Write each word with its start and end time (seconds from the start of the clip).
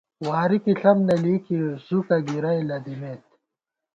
واری 0.27 0.57
کی 0.63 0.73
ݪم 0.79 0.97
نہ 1.07 1.15
لېئیکی 1.21 1.57
زُکہ 1.85 2.17
گِرَئی 2.27 2.61
لېدِمېت 2.67 3.23